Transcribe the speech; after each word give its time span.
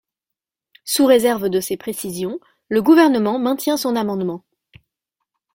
Sous 0.83 1.05
réserve 1.05 1.47
de 1.49 1.59
ces 1.59 1.77
précisions, 1.77 2.39
le 2.69 2.81
Gouvernement 2.81 3.37
maintient 3.37 3.77
son 3.77 3.95
amendement. 3.95 4.43